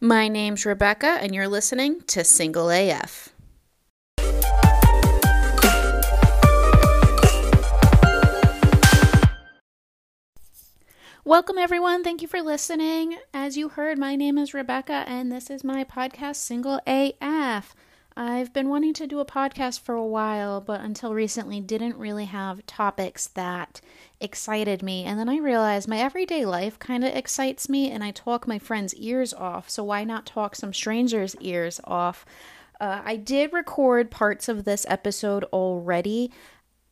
My 0.00 0.28
name's 0.28 0.66
Rebecca, 0.66 1.18
and 1.20 1.34
you're 1.34 1.48
listening 1.48 2.00
to 2.08 2.24
Single 2.24 2.70
AF. 2.70 3.30
Welcome, 11.24 11.58
everyone. 11.58 12.04
Thank 12.04 12.22
you 12.22 12.28
for 12.28 12.40
listening. 12.40 13.16
As 13.34 13.56
you 13.56 13.70
heard, 13.70 13.98
my 13.98 14.14
name 14.14 14.38
is 14.38 14.54
Rebecca, 14.54 15.04
and 15.08 15.32
this 15.32 15.50
is 15.50 15.64
my 15.64 15.82
podcast, 15.82 16.36
Single 16.36 16.80
AF. 16.86 17.74
I've 18.18 18.54
been 18.54 18.70
wanting 18.70 18.94
to 18.94 19.06
do 19.06 19.20
a 19.20 19.26
podcast 19.26 19.80
for 19.80 19.94
a 19.94 20.06
while, 20.06 20.62
but 20.62 20.80
until 20.80 21.12
recently 21.12 21.60
didn't 21.60 21.98
really 21.98 22.24
have 22.24 22.64
topics 22.64 23.26
that 23.28 23.82
excited 24.22 24.82
me. 24.82 25.04
And 25.04 25.18
then 25.18 25.28
I 25.28 25.36
realized 25.36 25.86
my 25.86 25.98
everyday 25.98 26.46
life 26.46 26.78
kind 26.78 27.04
of 27.04 27.14
excites 27.14 27.68
me, 27.68 27.90
and 27.90 28.02
I 28.02 28.12
talk 28.12 28.48
my 28.48 28.58
friends' 28.58 28.94
ears 28.94 29.34
off. 29.34 29.68
So 29.68 29.84
why 29.84 30.04
not 30.04 30.24
talk 30.24 30.56
some 30.56 30.72
strangers' 30.72 31.36
ears 31.40 31.78
off? 31.84 32.24
Uh, 32.80 33.02
I 33.04 33.16
did 33.16 33.52
record 33.52 34.10
parts 34.10 34.48
of 34.48 34.64
this 34.64 34.86
episode 34.88 35.44
already. 35.52 36.32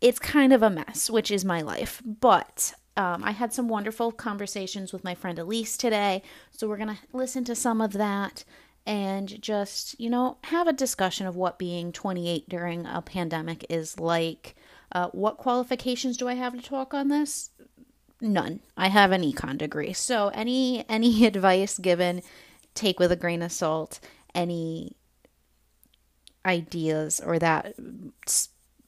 It's 0.02 0.18
kind 0.18 0.52
of 0.52 0.62
a 0.62 0.68
mess, 0.68 1.09
which 1.09 1.30
is 1.30 1.43
my 1.43 1.62
life. 1.62 2.02
But 2.04 2.74
um, 2.98 3.24
I 3.24 3.30
had 3.30 3.54
some 3.54 3.68
wonderful 3.68 4.12
conversations 4.12 4.93
with 4.93 5.04
my 5.04 5.15
friend 5.15 5.38
Elise 5.38 5.79
today. 5.79 6.23
So 6.51 6.68
we're 6.68 6.77
going 6.77 6.95
to 6.95 6.98
listen 7.15 7.45
to 7.45 7.54
some 7.54 7.80
of 7.80 7.93
that 7.95 8.45
and 8.87 9.41
just, 9.41 9.98
you 9.98 10.11
know, 10.11 10.37
have 10.45 10.69
a 10.69 10.73
discussion 10.73 11.27
of 11.27 11.37
what 11.37 11.59
being 11.59 11.93
28 11.93 12.48
during 12.48 12.87
a 12.87 13.02
pandemic 13.02 13.65
is 13.69 13.98
like. 13.98 14.55
Uh, 14.93 15.09
what 15.12 15.38
qualifications 15.38 16.16
do 16.16 16.29
I 16.29 16.34
have 16.34 16.55
to 16.55 16.62
talk 16.62 16.95
on 16.95 17.09
this? 17.09 17.51
None. 18.20 18.60
I 18.77 18.88
have 18.88 19.12
an 19.12 19.23
econ 19.23 19.59
degree. 19.59 19.93
So 19.93 20.29
any 20.29 20.88
any 20.88 21.27
advice 21.27 21.79
given, 21.79 22.23
take 22.74 22.98
with 22.98 23.12
a 23.12 23.16
grain 23.16 23.43
of 23.43 23.52
salt. 23.52 24.01
Any 24.34 24.96
ideas 26.46 27.21
or 27.24 27.38
that 27.38 27.74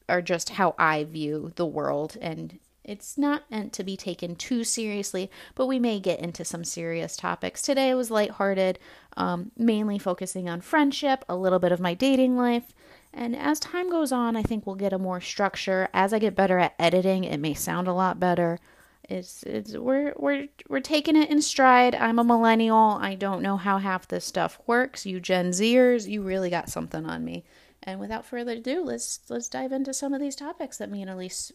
are 0.08 0.22
just 0.22 0.50
how 0.50 0.74
I 0.78 1.04
view 1.04 1.52
the 1.56 1.66
world 1.66 2.16
and 2.20 2.58
it's 2.86 3.18
not 3.18 3.50
meant 3.50 3.72
to 3.74 3.84
be 3.84 3.96
taken 3.96 4.36
too 4.36 4.62
seriously, 4.62 5.30
but 5.56 5.66
we 5.66 5.78
may 5.78 5.98
get 5.98 6.20
into 6.20 6.44
some 6.44 6.64
serious 6.64 7.16
topics. 7.16 7.60
Today 7.60 7.92
was 7.94 8.10
lighthearted, 8.10 8.78
um, 9.16 9.50
mainly 9.56 9.98
focusing 9.98 10.48
on 10.48 10.60
friendship, 10.60 11.24
a 11.28 11.36
little 11.36 11.58
bit 11.58 11.72
of 11.72 11.80
my 11.80 11.94
dating 11.94 12.36
life. 12.36 12.72
And 13.12 13.34
as 13.34 13.58
time 13.58 13.90
goes 13.90 14.12
on, 14.12 14.36
I 14.36 14.42
think 14.42 14.66
we'll 14.66 14.76
get 14.76 14.92
a 14.92 14.98
more 14.98 15.20
structure. 15.20 15.88
As 15.92 16.12
I 16.12 16.20
get 16.20 16.36
better 16.36 16.58
at 16.58 16.74
editing, 16.78 17.24
it 17.24 17.40
may 17.40 17.54
sound 17.54 17.88
a 17.88 17.92
lot 17.92 18.20
better. 18.20 18.60
It's, 19.08 19.42
it's 19.44 19.74
we're 19.76 20.12
we're 20.16 20.48
we're 20.68 20.80
taking 20.80 21.16
it 21.16 21.30
in 21.30 21.40
stride. 21.40 21.94
I'm 21.94 22.18
a 22.18 22.24
millennial. 22.24 22.98
I 23.00 23.14
don't 23.14 23.42
know 23.42 23.56
how 23.56 23.78
half 23.78 24.06
this 24.06 24.24
stuff 24.24 24.60
works. 24.66 25.06
You 25.06 25.20
Gen 25.20 25.50
Zers, 25.50 26.08
you 26.08 26.22
really 26.22 26.50
got 26.50 26.68
something 26.68 27.06
on 27.06 27.24
me. 27.24 27.44
And 27.82 28.00
without 28.00 28.26
further 28.26 28.52
ado, 28.52 28.82
let's 28.84 29.20
let's 29.28 29.48
dive 29.48 29.72
into 29.72 29.94
some 29.94 30.12
of 30.12 30.20
these 30.20 30.36
topics 30.36 30.78
that 30.78 30.90
me 30.90 31.02
and 31.02 31.10
Elise 31.10 31.52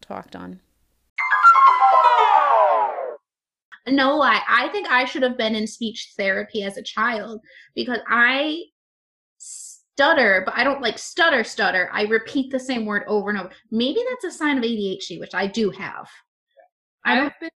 talked 0.00 0.36
on. 0.36 0.60
No 3.86 4.16
lie, 4.16 4.40
I 4.48 4.68
think 4.68 4.88
I 4.88 5.04
should 5.04 5.22
have 5.22 5.36
been 5.36 5.54
in 5.54 5.66
speech 5.66 6.14
therapy 6.16 6.62
as 6.62 6.76
a 6.76 6.82
child 6.82 7.40
because 7.74 7.98
I 8.08 8.62
stutter, 9.36 10.42
but 10.44 10.54
I 10.56 10.64
don't 10.64 10.80
like 10.80 10.98
stutter, 10.98 11.44
stutter. 11.44 11.90
I 11.92 12.04
repeat 12.04 12.50
the 12.50 12.58
same 12.58 12.86
word 12.86 13.02
over 13.06 13.28
and 13.30 13.38
over. 13.38 13.50
Maybe 13.70 14.00
that's 14.08 14.24
a 14.24 14.36
sign 14.36 14.56
of 14.56 14.64
ADHD, 14.64 15.20
which 15.20 15.34
I 15.34 15.46
do 15.46 15.70
have. 15.70 16.08
I 17.04 17.26
I've 17.26 17.32
been 17.40 17.50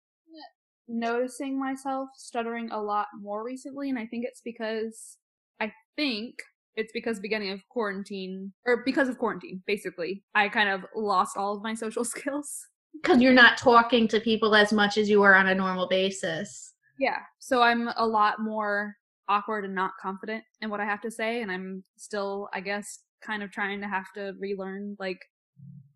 noticing 0.88 1.60
myself 1.60 2.08
stuttering 2.16 2.70
a 2.72 2.82
lot 2.82 3.06
more 3.20 3.44
recently, 3.44 3.88
and 3.88 3.98
I 3.98 4.06
think 4.06 4.24
it's 4.26 4.40
because 4.44 5.18
I 5.60 5.72
think 5.94 6.34
it's 6.76 6.92
because 6.92 7.18
beginning 7.18 7.50
of 7.50 7.60
quarantine 7.68 8.52
or 8.66 8.82
because 8.84 9.08
of 9.08 9.18
quarantine 9.18 9.62
basically 9.66 10.22
i 10.34 10.48
kind 10.48 10.68
of 10.68 10.82
lost 10.94 11.36
all 11.36 11.56
of 11.56 11.62
my 11.62 11.74
social 11.74 12.04
skills 12.14 12.66
because 13.02 13.20
you're 13.20 13.32
not 13.32 13.58
talking 13.58 14.08
to 14.08 14.20
people 14.20 14.54
as 14.54 14.72
much 14.72 14.96
as 14.98 15.08
you 15.08 15.22
are 15.22 15.34
on 15.34 15.48
a 15.48 15.54
normal 15.54 15.88
basis 15.88 16.74
yeah 16.98 17.18
so 17.38 17.62
i'm 17.62 17.88
a 17.96 18.06
lot 18.06 18.40
more 18.40 18.94
awkward 19.28 19.64
and 19.64 19.74
not 19.74 19.92
confident 20.00 20.42
in 20.60 20.70
what 20.70 20.80
i 20.80 20.84
have 20.84 21.00
to 21.00 21.10
say 21.10 21.42
and 21.42 21.50
i'm 21.50 21.82
still 21.96 22.48
i 22.52 22.60
guess 22.60 23.00
kind 23.22 23.42
of 23.42 23.50
trying 23.50 23.80
to 23.80 23.88
have 23.88 24.06
to 24.14 24.32
relearn 24.40 24.96
like 24.98 25.18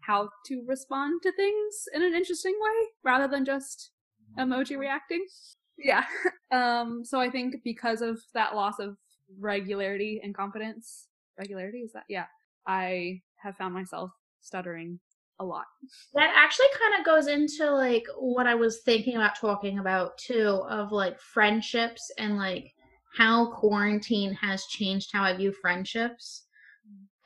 how 0.00 0.28
to 0.46 0.62
respond 0.66 1.20
to 1.22 1.30
things 1.32 1.84
in 1.94 2.02
an 2.02 2.14
interesting 2.14 2.56
way 2.60 2.86
rather 3.04 3.28
than 3.28 3.44
just 3.44 3.90
emoji 4.38 4.76
reacting 4.76 5.24
yeah 5.78 6.04
um 6.52 7.04
so 7.04 7.20
i 7.20 7.30
think 7.30 7.56
because 7.64 8.00
of 8.00 8.18
that 8.34 8.54
loss 8.54 8.78
of 8.78 8.96
regularity 9.38 10.20
and 10.22 10.34
confidence. 10.34 11.08
Regularity 11.38 11.78
is 11.78 11.92
that? 11.92 12.04
Yeah. 12.08 12.26
I 12.66 13.20
have 13.42 13.56
found 13.56 13.74
myself 13.74 14.10
stuttering 14.40 14.98
a 15.40 15.44
lot. 15.44 15.64
That 16.14 16.32
actually 16.36 16.68
kind 16.78 17.00
of 17.00 17.06
goes 17.06 17.26
into 17.26 17.70
like 17.70 18.04
what 18.18 18.46
I 18.46 18.54
was 18.54 18.82
thinking 18.84 19.16
about 19.16 19.36
talking 19.36 19.78
about 19.78 20.16
too 20.18 20.62
of 20.68 20.92
like 20.92 21.18
friendships 21.18 22.10
and 22.18 22.36
like 22.36 22.72
how 23.16 23.52
quarantine 23.52 24.32
has 24.34 24.64
changed 24.66 25.10
how 25.12 25.24
I 25.24 25.36
view 25.36 25.52
friendships. 25.52 26.44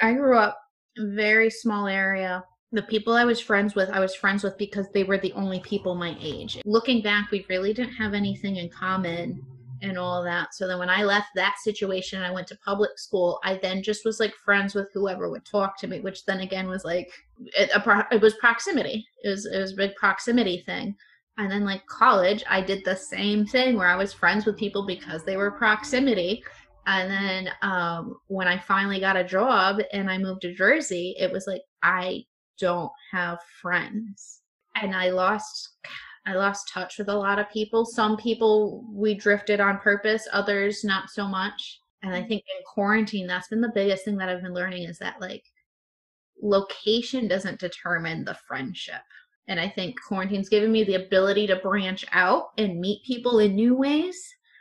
I 0.00 0.14
grew 0.14 0.38
up 0.38 0.58
very 0.96 1.50
small 1.50 1.86
area. 1.86 2.44
The 2.72 2.82
people 2.82 3.12
I 3.12 3.24
was 3.24 3.40
friends 3.40 3.74
with, 3.74 3.90
I 3.90 4.00
was 4.00 4.14
friends 4.14 4.42
with 4.42 4.56
because 4.58 4.86
they 4.92 5.04
were 5.04 5.18
the 5.18 5.32
only 5.34 5.60
people 5.60 5.94
my 5.94 6.16
age. 6.20 6.60
Looking 6.64 7.02
back, 7.02 7.30
we 7.30 7.46
really 7.48 7.72
didn't 7.72 7.94
have 7.94 8.14
anything 8.14 8.56
in 8.56 8.68
common 8.68 9.44
and 9.84 9.98
all 9.98 10.24
that. 10.24 10.54
So 10.54 10.66
then 10.66 10.78
when 10.78 10.90
I 10.90 11.04
left 11.04 11.28
that 11.34 11.56
situation, 11.62 12.22
I 12.22 12.30
went 12.30 12.46
to 12.48 12.58
public 12.64 12.98
school. 12.98 13.38
I 13.44 13.58
then 13.62 13.82
just 13.82 14.04
was 14.04 14.18
like 14.18 14.34
friends 14.34 14.74
with 14.74 14.88
whoever 14.94 15.30
would 15.30 15.44
talk 15.44 15.78
to 15.78 15.86
me, 15.86 16.00
which 16.00 16.24
then 16.24 16.40
again 16.40 16.68
was 16.68 16.84
like 16.84 17.10
it, 17.38 17.70
it 18.10 18.20
was 18.20 18.34
proximity. 18.34 19.06
It 19.22 19.28
was 19.28 19.46
it 19.46 19.58
was 19.58 19.72
a 19.72 19.76
big 19.76 19.94
proximity 19.96 20.62
thing. 20.66 20.96
And 21.36 21.50
then 21.50 21.64
like 21.64 21.84
college, 21.86 22.44
I 22.48 22.60
did 22.60 22.84
the 22.84 22.96
same 22.96 23.44
thing 23.44 23.76
where 23.76 23.88
I 23.88 23.96
was 23.96 24.12
friends 24.12 24.46
with 24.46 24.56
people 24.56 24.86
because 24.86 25.24
they 25.24 25.36
were 25.36 25.50
proximity. 25.50 26.42
And 26.86 27.10
then 27.10 27.52
um, 27.62 28.16
when 28.28 28.46
I 28.46 28.58
finally 28.58 29.00
got 29.00 29.16
a 29.16 29.24
job 29.24 29.80
and 29.92 30.10
I 30.10 30.18
moved 30.18 30.42
to 30.42 30.54
Jersey, 30.54 31.16
it 31.18 31.32
was 31.32 31.46
like 31.46 31.62
I 31.82 32.24
don't 32.58 32.92
have 33.10 33.38
friends, 33.60 34.40
and 34.76 34.94
I 34.94 35.10
lost 35.10 35.70
I 36.26 36.34
lost 36.34 36.70
touch 36.72 36.98
with 36.98 37.08
a 37.08 37.16
lot 37.16 37.38
of 37.38 37.50
people. 37.50 37.84
Some 37.84 38.16
people 38.16 38.84
we 38.90 39.14
drifted 39.14 39.60
on 39.60 39.78
purpose, 39.78 40.26
others 40.32 40.84
not 40.84 41.10
so 41.10 41.26
much. 41.26 41.80
And 42.02 42.14
I 42.14 42.22
mm. 42.22 42.28
think 42.28 42.42
in 42.42 42.64
quarantine, 42.66 43.26
that's 43.26 43.48
been 43.48 43.60
the 43.60 43.72
biggest 43.74 44.04
thing 44.04 44.16
that 44.16 44.28
I've 44.28 44.42
been 44.42 44.54
learning 44.54 44.84
is 44.84 44.98
that 44.98 45.20
like 45.20 45.44
location 46.42 47.28
doesn't 47.28 47.60
determine 47.60 48.24
the 48.24 48.36
friendship. 48.46 49.02
And 49.48 49.60
I 49.60 49.68
think 49.68 49.96
quarantine's 50.08 50.48
given 50.48 50.72
me 50.72 50.84
the 50.84 50.94
ability 50.94 51.46
to 51.48 51.56
branch 51.56 52.06
out 52.12 52.52
and 52.56 52.80
meet 52.80 53.04
people 53.04 53.40
in 53.40 53.54
new 53.54 53.74
ways. 53.74 54.18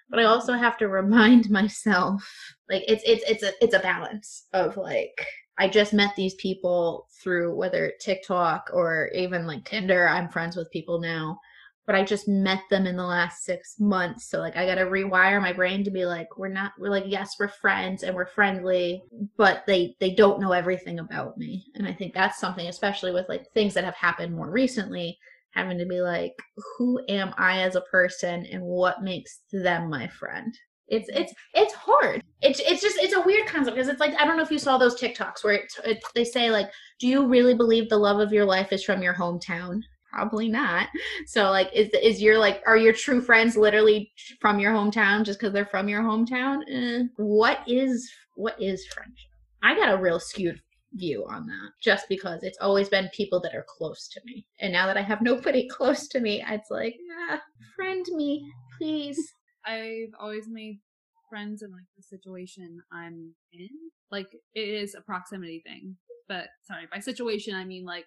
But 0.09 0.19
I 0.19 0.25
also 0.25 0.53
have 0.53 0.77
to 0.77 0.89
remind 0.89 1.49
myself 1.49 2.23
like 2.69 2.83
it's 2.87 3.03
it's 3.05 3.23
it's 3.29 3.43
a 3.43 3.51
it's 3.61 3.75
a 3.75 3.79
balance 3.79 4.47
of 4.51 4.75
like 4.75 5.25
I 5.57 5.69
just 5.69 5.93
met 5.93 6.15
these 6.15 6.33
people 6.35 7.07
through 7.21 7.55
whether 7.55 7.93
TikTok 8.01 8.69
or 8.73 9.09
even 9.13 9.47
like 9.47 9.63
Tinder. 9.63 10.09
I'm 10.09 10.27
friends 10.27 10.57
with 10.57 10.71
people 10.71 10.99
now 10.99 11.39
but 11.85 11.95
I 11.95 12.03
just 12.03 12.27
met 12.27 12.61
them 12.69 12.85
in 12.85 12.95
the 12.95 13.05
last 13.05 13.43
six 13.43 13.75
months. 13.79 14.29
So 14.29 14.39
like 14.39 14.55
I 14.55 14.65
gotta 14.65 14.85
rewire 14.85 15.41
my 15.41 15.53
brain 15.53 15.83
to 15.83 15.91
be 15.91 16.05
like, 16.05 16.37
we're 16.37 16.47
not 16.47 16.71
we're 16.79 16.89
like, 16.89 17.05
yes, 17.07 17.35
we're 17.39 17.47
friends 17.47 18.03
and 18.03 18.15
we're 18.15 18.25
friendly, 18.25 19.03
but 19.37 19.63
they 19.67 19.95
they 19.99 20.13
don't 20.13 20.39
know 20.39 20.53
everything 20.53 20.99
about 20.99 21.37
me. 21.37 21.65
And 21.75 21.87
I 21.87 21.93
think 21.93 22.13
that's 22.13 22.39
something, 22.39 22.67
especially 22.67 23.11
with 23.11 23.27
like 23.27 23.51
things 23.53 23.73
that 23.73 23.83
have 23.83 23.95
happened 23.95 24.33
more 24.33 24.49
recently, 24.49 25.17
having 25.51 25.77
to 25.77 25.85
be 25.85 26.01
like, 26.01 26.33
who 26.77 27.01
am 27.09 27.33
I 27.37 27.61
as 27.61 27.75
a 27.75 27.81
person 27.81 28.45
and 28.45 28.63
what 28.63 29.03
makes 29.03 29.41
them 29.51 29.89
my 29.89 30.07
friend? 30.07 30.53
It's 30.87 31.09
it's 31.09 31.33
it's 31.53 31.73
hard. 31.73 32.21
It's 32.41 32.59
it's 32.59 32.81
just 32.81 32.97
it's 32.99 33.15
a 33.15 33.21
weird 33.21 33.47
concept 33.47 33.75
because 33.75 33.89
it's 33.89 33.99
like 33.99 34.19
I 34.19 34.25
don't 34.25 34.37
know 34.37 34.43
if 34.43 34.51
you 34.51 34.59
saw 34.59 34.77
those 34.77 34.99
TikToks 34.99 35.43
where 35.43 35.55
it, 35.55 35.73
it, 35.85 36.03
they 36.13 36.25
say 36.25 36.49
like, 36.49 36.69
do 36.99 37.07
you 37.07 37.27
really 37.27 37.55
believe 37.55 37.89
the 37.89 37.97
love 37.97 38.19
of 38.19 38.31
your 38.31 38.45
life 38.45 38.71
is 38.71 38.83
from 38.83 39.01
your 39.01 39.13
hometown? 39.13 39.81
Probably 40.13 40.47
not. 40.47 40.87
So 41.25 41.49
like 41.49 41.69
is 41.73 41.89
is 42.01 42.21
your 42.21 42.37
like 42.37 42.61
are 42.65 42.77
your 42.77 42.93
true 42.93 43.21
friends 43.21 43.57
literally 43.57 44.11
from 44.39 44.59
your 44.59 44.71
hometown 44.73 45.23
just 45.23 45.39
because 45.39 45.53
they're 45.53 45.65
from 45.65 45.89
your 45.89 46.03
hometown? 46.03 46.61
Eh. 46.69 47.05
What 47.17 47.59
is 47.67 48.09
what 48.35 48.61
is 48.61 48.85
friendship? 48.87 49.29
I 49.63 49.75
got 49.75 49.93
a 49.93 50.01
real 50.01 50.19
skewed 50.19 50.61
view 50.93 51.25
on 51.27 51.47
that 51.47 51.71
just 51.81 52.07
because 52.07 52.43
it's 52.43 52.57
always 52.61 52.89
been 52.89 53.09
people 53.13 53.39
that 53.41 53.55
are 53.55 53.65
close 53.67 54.07
to 54.09 54.21
me. 54.25 54.45
And 54.59 54.71
now 54.71 54.85
that 54.87 54.97
I 54.97 55.01
have 55.01 55.21
nobody 55.23 55.67
close 55.67 56.07
to 56.09 56.19
me, 56.19 56.43
it's 56.47 56.69
like, 56.69 56.95
ah, 57.29 57.41
friend 57.75 58.05
me, 58.11 58.45
please. 58.77 59.19
I've 59.65 60.13
always 60.19 60.47
made 60.49 60.81
friends 61.29 61.63
in 61.63 61.71
like 61.71 61.87
the 61.97 62.03
situation 62.03 62.79
I'm 62.91 63.33
in. 63.53 63.69
Like 64.11 64.27
it 64.53 64.67
is 64.67 64.93
a 64.93 65.01
proximity 65.01 65.63
thing. 65.65 65.95
But 66.27 66.47
sorry, 66.63 66.87
by 66.91 66.99
situation 66.99 67.55
I 67.55 67.65
mean 67.65 67.85
like 67.85 68.05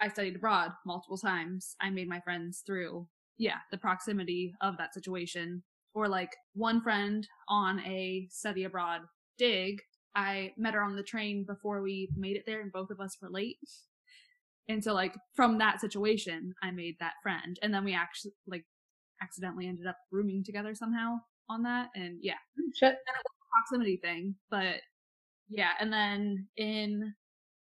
I 0.00 0.08
studied 0.08 0.36
abroad 0.36 0.72
multiple 0.86 1.18
times. 1.18 1.74
I 1.80 1.90
made 1.90 2.08
my 2.08 2.20
friends 2.20 2.62
through, 2.66 3.08
yeah, 3.36 3.58
the 3.70 3.78
proximity 3.78 4.54
of 4.60 4.76
that 4.78 4.94
situation. 4.94 5.62
or 5.94 6.08
like 6.08 6.30
one 6.54 6.80
friend 6.80 7.26
on 7.48 7.80
a 7.80 8.28
study 8.30 8.64
abroad 8.64 9.00
dig. 9.36 9.80
I 10.14 10.52
met 10.56 10.74
her 10.74 10.82
on 10.82 10.96
the 10.96 11.02
train 11.02 11.44
before 11.44 11.82
we 11.82 12.08
made 12.16 12.36
it 12.36 12.44
there, 12.46 12.60
and 12.60 12.72
both 12.72 12.90
of 12.90 13.00
us 13.00 13.16
were 13.20 13.30
late. 13.30 13.58
And 14.68 14.82
so, 14.82 14.92
like, 14.92 15.14
from 15.34 15.58
that 15.58 15.80
situation, 15.80 16.54
I 16.62 16.70
made 16.70 16.96
that 17.00 17.14
friend. 17.22 17.58
And 17.62 17.72
then 17.72 17.84
we 17.84 17.94
actually, 17.94 18.32
like, 18.46 18.64
accidentally 19.22 19.66
ended 19.66 19.86
up 19.86 19.96
rooming 20.10 20.44
together 20.44 20.74
somehow 20.74 21.18
on 21.48 21.62
that. 21.62 21.88
And 21.94 22.18
yeah, 22.20 22.34
Shit. 22.74 22.96
proximity 23.50 23.96
thing. 23.96 24.34
But 24.50 24.76
yeah, 25.48 25.70
and 25.80 25.92
then 25.92 26.48
in 26.56 27.14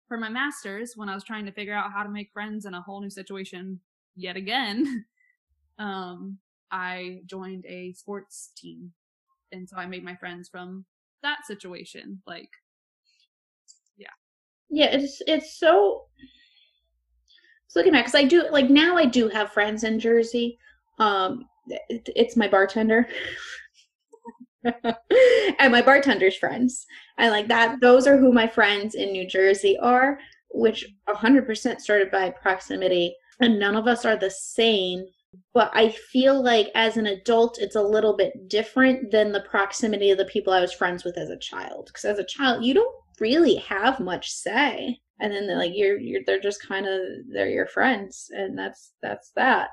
for 0.07 0.17
my 0.17 0.29
masters, 0.29 0.93
when 0.95 1.09
I 1.09 1.15
was 1.15 1.23
trying 1.23 1.45
to 1.45 1.51
figure 1.51 1.73
out 1.73 1.91
how 1.91 2.03
to 2.03 2.09
make 2.09 2.31
friends 2.31 2.65
in 2.65 2.73
a 2.73 2.81
whole 2.81 3.01
new 3.01 3.09
situation 3.09 3.79
yet 4.15 4.35
again, 4.35 5.05
um, 5.79 6.37
I 6.71 7.21
joined 7.25 7.65
a 7.65 7.93
sports 7.93 8.51
team. 8.55 8.91
And 9.51 9.67
so 9.67 9.77
I 9.77 9.85
made 9.85 10.03
my 10.03 10.15
friends 10.15 10.49
from 10.49 10.85
that 11.23 11.45
situation. 11.45 12.21
Like, 12.27 12.49
Yeah, 13.97 14.07
Yeah, 14.69 14.87
it's 14.91 15.21
it's 15.27 15.57
so. 15.57 16.03
Looking 17.75 17.95
at 17.95 17.99
because 17.99 18.15
I 18.15 18.23
do 18.23 18.49
like 18.49 18.71
now 18.71 18.97
I 18.97 19.05
do 19.05 19.29
have 19.29 19.51
friends 19.51 19.83
in 19.83 19.99
Jersey. 19.99 20.57
Um, 20.97 21.47
it, 21.67 22.09
it's 22.15 22.35
my 22.35 22.47
bartender. 22.47 23.07
and 25.59 25.71
my 25.71 25.81
bartender's 25.81 26.35
friends. 26.35 26.85
And 27.17 27.31
like 27.31 27.47
that, 27.47 27.79
those 27.81 28.07
are 28.07 28.17
who 28.17 28.31
my 28.31 28.47
friends 28.47 28.95
in 28.95 29.11
New 29.11 29.27
Jersey 29.27 29.77
are, 29.79 30.19
which 30.51 30.85
100% 31.07 31.79
started 31.79 32.11
by 32.11 32.29
proximity. 32.29 33.15
And 33.39 33.59
none 33.59 33.75
of 33.75 33.87
us 33.87 34.05
are 34.05 34.17
the 34.17 34.31
same. 34.31 35.05
But 35.53 35.69
I 35.73 35.89
feel 35.89 36.41
like 36.41 36.69
as 36.73 36.97
an 36.97 37.07
adult, 37.07 37.59
it's 37.59 37.75
a 37.75 37.81
little 37.81 38.15
bit 38.15 38.47
different 38.47 39.11
than 39.11 39.31
the 39.31 39.41
proximity 39.41 40.09
of 40.09 40.17
the 40.17 40.25
people 40.25 40.53
I 40.53 40.61
was 40.61 40.73
friends 40.73 41.03
with 41.03 41.17
as 41.17 41.29
a 41.29 41.37
child. 41.37 41.87
Because 41.87 42.05
as 42.05 42.19
a 42.19 42.25
child, 42.25 42.63
you 42.63 42.73
don't 42.73 42.95
really 43.19 43.55
have 43.55 43.99
much 43.99 44.31
say. 44.31 44.99
And 45.19 45.33
then 45.33 45.47
they're 45.47 45.57
like 45.57 45.71
you're 45.73 45.97
you're 45.97 46.21
they're 46.25 46.39
just 46.39 46.65
kind 46.67 46.85
of 46.85 46.99
they're 47.33 47.49
your 47.49 47.65
friends, 47.65 48.29
and 48.31 48.57
that's 48.57 48.91
that's 49.01 49.31
that 49.35 49.69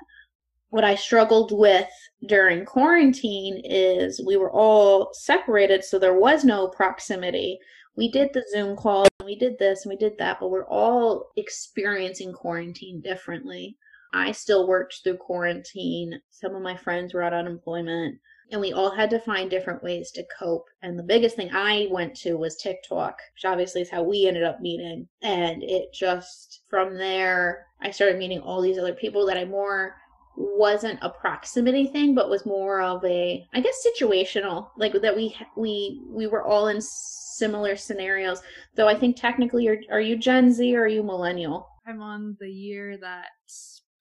what 0.74 0.82
I 0.82 0.96
struggled 0.96 1.56
with 1.56 1.88
during 2.26 2.64
quarantine 2.64 3.62
is 3.64 4.20
we 4.26 4.36
were 4.36 4.50
all 4.50 5.10
separated, 5.12 5.84
so 5.84 6.00
there 6.00 6.18
was 6.18 6.44
no 6.44 6.66
proximity. 6.66 7.60
We 7.96 8.10
did 8.10 8.30
the 8.34 8.44
Zoom 8.50 8.74
call, 8.74 9.06
and 9.20 9.24
we 9.24 9.36
did 9.36 9.56
this, 9.60 9.84
and 9.84 9.90
we 9.90 9.96
did 9.96 10.18
that, 10.18 10.38
but 10.40 10.50
we're 10.50 10.66
all 10.66 11.30
experiencing 11.36 12.32
quarantine 12.32 13.00
differently. 13.00 13.76
I 14.12 14.32
still 14.32 14.66
worked 14.66 14.98
through 15.04 15.18
quarantine. 15.18 16.20
Some 16.30 16.56
of 16.56 16.62
my 16.62 16.76
friends 16.76 17.14
were 17.14 17.22
on 17.22 17.32
unemployment, 17.32 18.18
and 18.50 18.60
we 18.60 18.72
all 18.72 18.90
had 18.90 19.10
to 19.10 19.20
find 19.20 19.48
different 19.48 19.84
ways 19.84 20.10
to 20.16 20.26
cope. 20.36 20.66
And 20.82 20.98
the 20.98 21.04
biggest 21.04 21.36
thing 21.36 21.50
I 21.52 21.86
went 21.92 22.16
to 22.22 22.34
was 22.34 22.56
TikTok, 22.56 23.16
which 23.36 23.44
obviously 23.44 23.82
is 23.82 23.90
how 23.90 24.02
we 24.02 24.26
ended 24.26 24.42
up 24.42 24.60
meeting. 24.60 25.06
And 25.22 25.62
it 25.62 25.92
just, 25.94 26.62
from 26.68 26.98
there, 26.98 27.64
I 27.80 27.92
started 27.92 28.18
meeting 28.18 28.40
all 28.40 28.60
these 28.60 28.78
other 28.78 28.94
people 28.94 29.24
that 29.26 29.36
I 29.36 29.44
more 29.44 29.94
wasn't 30.36 30.98
a 31.02 31.08
proximity 31.08 31.86
thing 31.86 32.14
but 32.14 32.28
was 32.28 32.44
more 32.44 32.81
of 32.81 33.04
a 33.04 33.46
i 33.54 33.60
guess 33.60 33.86
situational 33.86 34.69
like 34.76 34.92
that 35.00 35.14
we 35.14 35.34
we 35.56 36.02
we 36.08 36.26
were 36.26 36.42
all 36.42 36.69
in 36.69 36.81
similar 36.81 37.76
scenarios. 37.76 38.40
Though 38.76 38.88
i 38.88 38.94
think 38.94 39.16
technically 39.16 39.64
you're, 39.64 39.78
are 39.90 40.00
you 40.00 40.16
gen 40.16 40.52
z 40.52 40.76
or 40.76 40.82
are 40.82 40.88
you 40.88 41.02
millennial? 41.02 41.69
I'm 41.86 42.00
on 42.00 42.36
the 42.40 42.50
year 42.50 42.96
that 42.98 43.26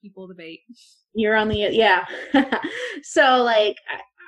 people 0.01 0.27
debate. 0.27 0.62
you're 1.13 1.35
on 1.35 1.50
the 1.50 1.57
yeah. 1.71 2.06
So 3.03 3.44
like 3.44 3.77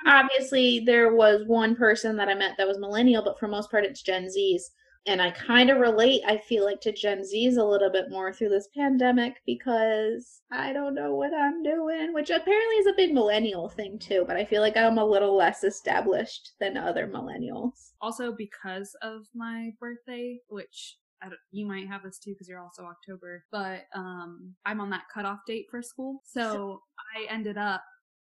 obviously 0.06 0.80
there 0.80 1.14
was 1.14 1.42
one 1.46 1.74
person 1.74 2.16
that 2.16 2.28
i 2.28 2.34
met 2.34 2.52
that 2.56 2.68
was 2.68 2.78
millennial 2.78 3.24
but 3.24 3.38
for 3.38 3.48
most 3.48 3.70
part 3.70 3.84
it's 3.84 4.02
gen 4.02 4.30
z's 4.30 4.70
and 5.06 5.22
i 5.22 5.30
kind 5.30 5.70
of 5.70 5.78
relate 5.78 6.20
i 6.26 6.36
feel 6.36 6.64
like 6.64 6.80
to 6.80 6.92
gen 6.92 7.24
z's 7.24 7.56
a 7.56 7.64
little 7.64 7.90
bit 7.90 8.10
more 8.10 8.32
through 8.32 8.48
this 8.48 8.68
pandemic 8.76 9.34
because 9.46 10.40
i 10.52 10.72
don't 10.72 10.94
know 10.94 11.14
what 11.14 11.32
i'm 11.34 11.62
doing 11.62 12.12
which 12.12 12.30
apparently 12.30 12.76
is 12.76 12.86
a 12.86 12.96
big 12.96 13.12
millennial 13.12 13.68
thing 13.68 13.98
too 13.98 14.24
but 14.26 14.36
i 14.36 14.44
feel 14.44 14.62
like 14.62 14.76
i'm 14.76 14.98
a 14.98 15.04
little 15.04 15.36
less 15.36 15.64
established 15.64 16.52
than 16.60 16.76
other 16.76 17.06
millennials 17.06 17.92
Also, 18.02 18.32
because 18.36 18.94
of 19.02 19.22
my 19.34 19.70
birthday, 19.80 20.38
which 20.48 20.96
I 21.22 21.26
don't, 21.26 21.38
you 21.50 21.66
might 21.66 21.88
have 21.88 22.02
this 22.02 22.18
too 22.18 22.32
because 22.32 22.48
you're 22.48 22.60
also 22.60 22.84
October, 22.84 23.44
but 23.50 23.84
um, 23.94 24.54
I'm 24.66 24.80
on 24.80 24.90
that 24.90 25.04
cutoff 25.12 25.38
date 25.46 25.66
for 25.70 25.82
school. 25.82 26.20
So 26.24 26.82
I 27.16 27.32
ended 27.32 27.56
up, 27.56 27.82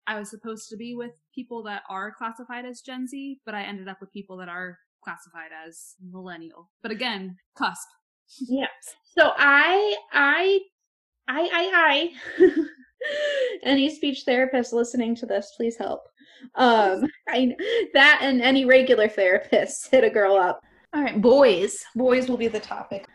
I 0.06 0.18
was 0.18 0.30
supposed 0.30 0.70
to 0.70 0.76
be 0.76 0.94
with 0.94 1.12
people 1.34 1.62
that 1.64 1.82
are 1.90 2.12
classified 2.16 2.64
as 2.64 2.80
Gen 2.80 3.06
Z, 3.06 3.40
but 3.44 3.54
I 3.54 3.62
ended 3.64 3.86
up 3.86 3.98
with 4.00 4.12
people 4.12 4.36
that 4.38 4.48
are 4.48 4.78
classified 5.02 5.50
as 5.66 5.94
millennial. 6.10 6.70
But 6.82 6.92
again, 6.92 7.36
cusp. 7.56 7.88
Yeah. 8.38 8.66
So 9.16 9.32
I 9.36 9.96
I 10.12 10.60
I 11.28 11.40
I 11.52 12.12
I 12.38 12.56
any 13.62 13.94
speech 13.94 14.22
therapist 14.24 14.72
listening 14.72 15.14
to 15.16 15.26
this, 15.26 15.52
please 15.56 15.76
help. 15.76 16.02
Um 16.54 17.06
I 17.28 17.54
that 17.94 18.20
and 18.22 18.40
any 18.40 18.64
regular 18.64 19.08
therapist 19.08 19.90
hit 19.90 20.04
a 20.04 20.10
girl 20.10 20.36
up. 20.36 20.62
All 20.94 21.02
right, 21.02 21.20
boys. 21.20 21.84
Boys 21.94 22.28
will 22.28 22.36
be 22.36 22.48
the 22.48 22.60
topic. 22.60 23.06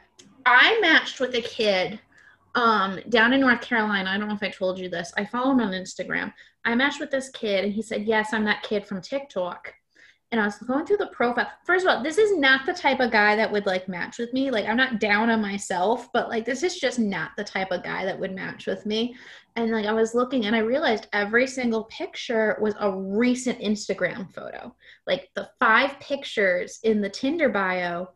I 0.46 0.80
matched 0.82 1.20
with 1.20 1.36
a 1.36 1.42
kid 1.42 2.00
um 2.56 3.00
down 3.10 3.34
in 3.34 3.42
North 3.42 3.62
Carolina. 3.62 4.10
I 4.10 4.18
don't 4.18 4.28
know 4.28 4.36
if 4.36 4.44
I 4.44 4.50
told 4.50 4.80
you 4.80 4.90
this. 4.90 5.14
I 5.18 5.26
follow 5.26 5.52
him 5.52 5.62
on 5.62 5.72
Instagram. 5.72 6.34
I 6.66 6.74
matched 6.76 7.00
with 7.00 7.12
this 7.12 7.30
kid 7.30 7.64
and 7.64 7.74
he 7.74 7.82
said, 7.82 8.06
"Yes, 8.06 8.34
I'm 8.34 8.46
that 8.46 8.64
kid 8.64 8.86
from 8.86 9.02
TikTok." 9.02 9.74
And 10.32 10.42
I 10.42 10.46
was 10.46 10.58
going 10.58 10.86
through 10.86 10.98
the 10.98 11.08
profile. 11.08 11.50
First 11.66 11.86
of 11.86 11.92
all, 11.92 12.04
this 12.04 12.18
is 12.18 12.38
not 12.38 12.66
the 12.66 12.74
type 12.74 13.00
of 13.00 13.12
guy 13.12 13.36
that 13.36 13.52
would 13.52 13.66
like 13.66 13.88
match 13.88 14.18
with 14.18 14.34
me. 14.34 14.50
Like 14.50 14.66
I'm 14.66 14.76
not 14.76 15.00
down 15.00 15.30
on 15.30 15.42
myself, 15.42 16.12
but 16.14 16.30
like 16.30 16.46
this 16.46 16.64
is 16.64 16.80
just 16.80 17.00
not 17.00 17.32
the 17.38 17.44
type 17.44 17.72
of 17.72 17.84
guy 17.84 18.06
that 18.06 18.20
would 18.20 18.34
match 18.34 18.66
with 18.66 18.86
me. 18.86 19.16
And 19.56 19.72
like 19.72 19.86
I 19.86 19.94
was 19.94 20.16
looking 20.16 20.46
and 20.46 20.56
I 20.56 20.60
realized 20.60 21.08
every 21.14 21.48
single 21.48 21.86
picture 21.86 22.58
was 22.60 22.74
a 22.80 22.92
recent 22.92 23.60
Instagram 23.60 24.34
photo. 24.34 24.76
Like 25.06 25.30
the 25.36 25.50
five 25.60 26.00
pictures 26.00 26.80
in 26.84 27.02
the 27.02 27.10
Tinder 27.10 27.50
bio 27.50 28.10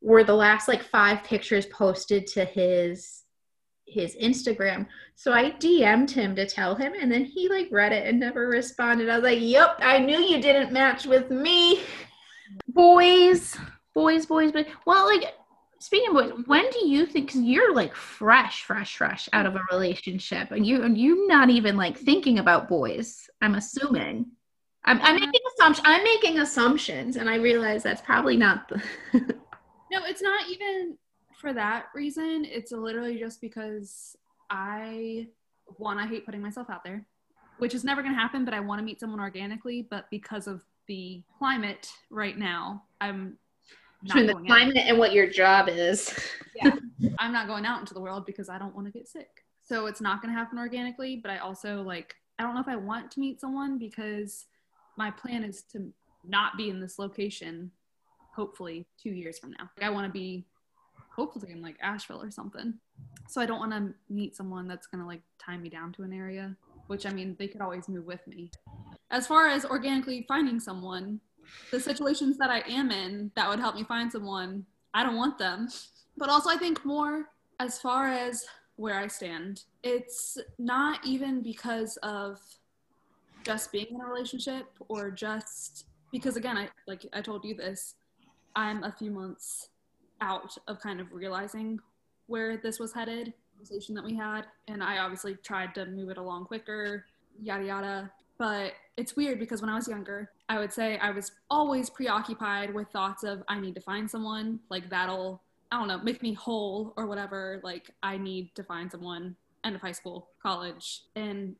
were 0.00 0.24
the 0.24 0.34
last 0.34 0.68
like 0.68 0.82
five 0.82 1.24
pictures 1.24 1.66
posted 1.66 2.26
to 2.28 2.44
his 2.44 3.21
his 3.86 4.16
Instagram. 4.16 4.86
So 5.14 5.32
I 5.32 5.52
DM'd 5.52 6.10
him 6.10 6.34
to 6.36 6.46
tell 6.46 6.74
him, 6.74 6.92
and 6.98 7.10
then 7.10 7.24
he 7.24 7.48
like 7.48 7.68
read 7.70 7.92
it 7.92 8.06
and 8.06 8.18
never 8.18 8.48
responded. 8.48 9.08
I 9.08 9.16
was 9.16 9.24
like, 9.24 9.40
"Yep, 9.40 9.78
I 9.80 9.98
knew 9.98 10.18
you 10.18 10.40
didn't 10.40 10.72
match 10.72 11.06
with 11.06 11.30
me." 11.30 11.80
Boys, 12.68 13.56
boys, 13.94 14.26
boys, 14.26 14.52
but 14.52 14.66
well, 14.86 15.06
like 15.06 15.34
speaking 15.78 16.08
of 16.08 16.14
boys, 16.14 16.46
when 16.46 16.68
do 16.70 16.86
you 16.86 17.06
think? 17.06 17.26
Because 17.26 17.42
you're 17.42 17.74
like 17.74 17.94
fresh, 17.94 18.64
fresh, 18.64 18.96
fresh 18.96 19.28
out 19.32 19.46
of 19.46 19.56
a 19.56 19.62
relationship, 19.70 20.50
and 20.50 20.66
you 20.66 20.82
and 20.82 20.96
you're 20.96 21.28
not 21.28 21.50
even 21.50 21.76
like 21.76 21.98
thinking 21.98 22.38
about 22.38 22.68
boys. 22.68 23.28
I'm 23.40 23.54
assuming. 23.54 24.26
I'm, 24.84 25.00
I'm 25.00 25.16
uh, 25.16 25.20
making 25.20 25.40
assumptions. 25.54 25.86
I'm 25.86 26.02
making 26.02 26.38
assumptions, 26.40 27.16
and 27.16 27.30
I 27.30 27.36
realize 27.36 27.82
that's 27.82 28.02
probably 28.02 28.36
not 28.36 28.68
the. 28.68 28.82
No, 29.92 30.06
it's 30.06 30.22
not 30.22 30.48
even 30.48 30.96
for 31.42 31.52
that 31.52 31.86
reason. 31.94 32.46
It's 32.46 32.72
literally 32.72 33.18
just 33.18 33.42
because 33.42 34.16
I 34.48 35.26
one, 35.76 35.98
I 35.98 36.06
hate 36.06 36.24
putting 36.24 36.40
myself 36.40 36.70
out 36.70 36.84
there, 36.84 37.04
which 37.58 37.74
is 37.74 37.84
never 37.84 38.00
going 38.00 38.14
to 38.14 38.20
happen. 38.20 38.44
But 38.46 38.54
I 38.54 38.60
want 38.60 38.78
to 38.78 38.84
meet 38.84 39.00
someone 39.00 39.20
organically. 39.20 39.86
But 39.90 40.06
because 40.10 40.46
of 40.46 40.62
the 40.86 41.22
climate 41.38 41.90
right 42.10 42.38
now, 42.38 42.84
I'm 43.00 43.36
not 44.04 44.14
between 44.14 44.26
the 44.26 44.46
climate 44.46 44.76
and 44.86 44.98
what 44.98 45.12
your 45.12 45.26
job 45.26 45.68
is. 45.68 46.18
Yeah, 46.56 46.76
I'm 47.18 47.32
not 47.32 47.48
going 47.48 47.66
out 47.66 47.80
into 47.80 47.92
the 47.92 48.00
world 48.00 48.24
because 48.24 48.48
I 48.48 48.58
don't 48.58 48.74
want 48.74 48.86
to 48.86 48.92
get 48.92 49.08
sick. 49.08 49.44
So 49.64 49.86
it's 49.86 50.00
not 50.00 50.22
going 50.22 50.32
to 50.32 50.38
happen 50.38 50.58
organically. 50.58 51.16
But 51.16 51.32
I 51.32 51.38
also 51.38 51.82
like 51.82 52.14
I 52.38 52.44
don't 52.44 52.54
know 52.54 52.60
if 52.60 52.68
I 52.68 52.76
want 52.76 53.10
to 53.10 53.20
meet 53.20 53.40
someone 53.40 53.78
because 53.78 54.46
my 54.96 55.10
plan 55.10 55.42
is 55.42 55.62
to 55.72 55.92
not 56.24 56.56
be 56.56 56.70
in 56.70 56.80
this 56.80 56.98
location. 56.98 57.72
Hopefully, 58.34 58.86
two 59.02 59.10
years 59.10 59.38
from 59.38 59.50
now. 59.50 59.68
Like, 59.76 59.86
I 59.86 59.90
want 59.90 60.06
to 60.06 60.12
be 60.12 60.46
hopefully 61.14 61.52
in 61.52 61.62
like 61.62 61.76
Asheville 61.82 62.22
or 62.22 62.30
something. 62.30 62.74
So 63.28 63.40
I 63.40 63.46
don't 63.46 63.58
want 63.58 63.72
to 63.72 63.94
meet 64.12 64.36
someone 64.36 64.66
that's 64.66 64.86
gonna 64.86 65.06
like 65.06 65.22
tie 65.38 65.56
me 65.56 65.68
down 65.68 65.92
to 65.94 66.02
an 66.02 66.12
area, 66.12 66.56
which 66.86 67.06
I 67.06 67.10
mean 67.10 67.36
they 67.38 67.48
could 67.48 67.60
always 67.60 67.88
move 67.88 68.06
with 68.06 68.26
me. 68.26 68.50
As 69.10 69.26
far 69.26 69.48
as 69.48 69.64
organically 69.64 70.24
finding 70.26 70.58
someone, 70.58 71.20
the 71.70 71.80
situations 71.80 72.38
that 72.38 72.50
I 72.50 72.60
am 72.68 72.90
in 72.90 73.30
that 73.36 73.48
would 73.48 73.60
help 73.60 73.74
me 73.74 73.84
find 73.84 74.10
someone, 74.10 74.64
I 74.94 75.02
don't 75.02 75.16
want 75.16 75.38
them. 75.38 75.68
But 76.16 76.28
also 76.28 76.50
I 76.50 76.56
think 76.56 76.84
more 76.84 77.26
as 77.60 77.78
far 77.78 78.08
as 78.08 78.46
where 78.76 78.98
I 78.98 79.06
stand, 79.06 79.64
it's 79.82 80.38
not 80.58 81.04
even 81.04 81.42
because 81.42 81.98
of 81.98 82.40
just 83.44 83.72
being 83.72 83.88
in 83.90 84.00
a 84.00 84.06
relationship 84.06 84.66
or 84.88 85.10
just 85.10 85.86
because 86.10 86.36
again, 86.36 86.56
I 86.56 86.68
like 86.86 87.04
I 87.12 87.20
told 87.20 87.44
you 87.44 87.54
this, 87.54 87.96
I'm 88.54 88.82
a 88.84 88.94
few 88.98 89.10
months 89.10 89.68
out 90.22 90.56
of 90.68 90.80
kind 90.80 91.00
of 91.00 91.12
realizing 91.12 91.78
where 92.26 92.56
this 92.56 92.78
was 92.78 92.92
headed 92.94 93.34
conversation 93.52 93.94
that 93.94 94.04
we 94.04 94.14
had 94.14 94.42
and 94.68 94.82
i 94.82 94.98
obviously 94.98 95.34
tried 95.42 95.74
to 95.74 95.84
move 95.86 96.08
it 96.08 96.16
along 96.16 96.44
quicker 96.44 97.04
yada 97.40 97.64
yada 97.64 98.10
but 98.42 98.72
it's 98.96 99.14
weird 99.14 99.38
because 99.38 99.60
when 99.60 99.70
I 99.70 99.76
was 99.76 99.86
younger, 99.86 100.32
I 100.48 100.58
would 100.58 100.72
say 100.72 100.98
I 100.98 101.12
was 101.12 101.30
always 101.48 101.88
preoccupied 101.88 102.74
with 102.74 102.88
thoughts 102.88 103.22
of 103.22 103.42
I 103.46 103.60
need 103.60 103.76
to 103.76 103.80
find 103.80 104.10
someone 104.10 104.58
like 104.68 104.90
that'll 104.90 105.40
I 105.70 105.78
don't 105.78 105.86
know 105.86 105.98
make 105.98 106.22
me 106.22 106.34
whole 106.34 106.92
or 106.96 107.06
whatever. 107.06 107.60
Like 107.62 107.92
I 108.02 108.16
need 108.18 108.52
to 108.56 108.64
find 108.64 108.90
someone. 108.90 109.36
End 109.64 109.76
of 109.76 109.80
high 109.80 109.92
school, 109.92 110.30
college, 110.42 111.04
and 111.14 111.54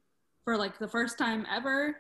for 0.45 0.57
like 0.57 0.77
the 0.81 0.89
first 0.89 1.19
time 1.19 1.47
ever, 1.49 1.99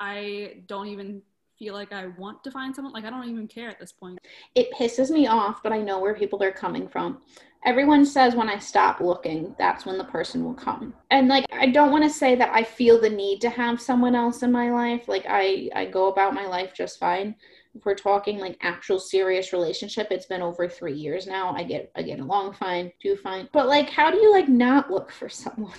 I 0.00 0.64
don't 0.66 0.88
even 0.88 1.22
feel 1.58 1.74
like 1.74 1.92
I 1.92 2.06
want 2.18 2.44
to 2.44 2.50
find 2.50 2.74
someone. 2.74 2.92
Like 2.92 3.04
I 3.04 3.10
don't 3.10 3.28
even 3.28 3.48
care 3.48 3.68
at 3.68 3.80
this 3.80 3.92
point. 3.92 4.18
It 4.54 4.72
pisses 4.72 5.10
me 5.10 5.26
off, 5.26 5.62
but 5.62 5.72
I 5.72 5.80
know 5.80 5.98
where 5.98 6.14
people 6.14 6.42
are 6.42 6.52
coming 6.52 6.88
from. 6.88 7.20
Everyone 7.64 8.06
says 8.06 8.36
when 8.36 8.48
I 8.48 8.58
stop 8.58 9.00
looking, 9.00 9.54
that's 9.58 9.84
when 9.84 9.98
the 9.98 10.04
person 10.04 10.44
will 10.44 10.54
come. 10.54 10.94
And 11.10 11.26
like 11.28 11.44
I 11.52 11.66
don't 11.66 11.90
want 11.90 12.04
to 12.04 12.10
say 12.10 12.36
that 12.36 12.50
I 12.54 12.62
feel 12.62 13.00
the 13.00 13.10
need 13.10 13.40
to 13.40 13.50
have 13.50 13.80
someone 13.80 14.14
else 14.14 14.42
in 14.42 14.52
my 14.52 14.70
life. 14.70 15.08
Like 15.08 15.26
I 15.28 15.68
I 15.74 15.86
go 15.86 16.08
about 16.08 16.34
my 16.34 16.46
life 16.46 16.72
just 16.74 17.00
fine. 17.00 17.34
If 17.74 17.84
we're 17.84 17.94
talking 17.94 18.38
like 18.38 18.56
actual 18.62 18.98
serious 18.98 19.52
relationship, 19.52 20.08
it's 20.10 20.26
been 20.26 20.42
over 20.42 20.68
3 20.68 20.94
years 20.94 21.26
now. 21.26 21.54
I 21.54 21.64
get 21.64 21.90
I 21.96 22.02
get 22.02 22.20
along 22.20 22.54
fine, 22.54 22.92
do 23.02 23.16
fine. 23.16 23.48
But 23.52 23.66
like 23.66 23.90
how 23.90 24.10
do 24.10 24.18
you 24.18 24.30
like 24.32 24.48
not 24.48 24.90
look 24.90 25.10
for 25.10 25.28
someone? 25.28 25.78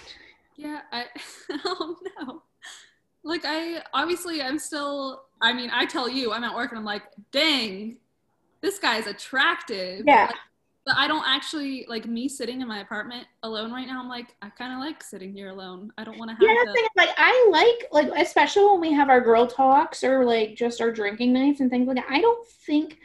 Yeah, 0.57 0.81
I, 0.91 1.05
I 1.51 1.57
don't 1.63 1.97
know. 2.19 2.41
Like 3.23 3.41
I 3.45 3.83
obviously 3.93 4.41
I'm 4.41 4.59
still 4.59 5.23
I 5.41 5.53
mean, 5.53 5.69
I 5.73 5.85
tell 5.85 6.09
you, 6.09 6.33
I'm 6.33 6.43
at 6.43 6.53
work 6.53 6.71
and 6.71 6.79
I'm 6.79 6.85
like, 6.85 7.03
dang, 7.31 7.97
this 8.61 8.77
guy's 8.79 9.07
attractive. 9.07 10.03
Yeah. 10.05 10.25
Like, 10.25 10.35
but 10.85 10.97
I 10.97 11.07
don't 11.07 11.25
actually 11.27 11.85
like 11.87 12.07
me 12.07 12.27
sitting 12.27 12.61
in 12.61 12.67
my 12.67 12.79
apartment 12.79 13.27
alone 13.43 13.71
right 13.71 13.85
now. 13.85 14.01
I'm 14.01 14.09
like, 14.09 14.35
I 14.41 14.49
kind 14.49 14.73
of 14.73 14.79
like 14.79 15.03
sitting 15.03 15.33
here 15.33 15.49
alone. 15.49 15.91
I 15.97 16.03
don't 16.03 16.17
want 16.17 16.29
to 16.31 16.35
have. 16.35 16.41
Yeah, 16.41 16.63
the- 16.65 16.73
thing 16.73 16.83
is, 16.83 16.89
like 16.97 17.15
I 17.17 17.47
like 17.51 17.87
like 17.91 18.21
especially 18.21 18.65
when 18.65 18.81
we 18.81 18.91
have 18.93 19.09
our 19.09 19.21
girl 19.21 19.45
talks 19.45 20.03
or 20.03 20.25
like 20.25 20.55
just 20.55 20.81
our 20.81 20.91
drinking 20.91 21.31
nights 21.31 21.59
and 21.59 21.69
things 21.69 21.87
like 21.87 21.97
that. 21.97 22.07
I 22.09 22.21
don't 22.21 22.47
think 22.47 22.97